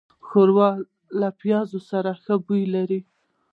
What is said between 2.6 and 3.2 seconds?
لري.